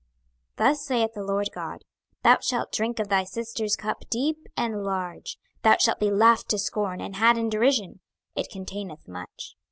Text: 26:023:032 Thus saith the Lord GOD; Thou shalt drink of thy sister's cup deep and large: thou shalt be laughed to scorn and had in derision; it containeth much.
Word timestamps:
26:023:032 0.57 0.57
Thus 0.71 0.81
saith 0.87 1.13
the 1.13 1.23
Lord 1.23 1.49
GOD; 1.53 1.81
Thou 2.23 2.39
shalt 2.39 2.71
drink 2.71 2.97
of 2.97 3.09
thy 3.09 3.23
sister's 3.23 3.75
cup 3.75 4.03
deep 4.09 4.47
and 4.57 4.83
large: 4.83 5.37
thou 5.61 5.77
shalt 5.77 5.99
be 5.99 6.09
laughed 6.09 6.49
to 6.49 6.57
scorn 6.57 6.99
and 6.99 7.17
had 7.17 7.37
in 7.37 7.49
derision; 7.49 7.99
it 8.35 8.49
containeth 8.49 9.07
much. 9.07 9.55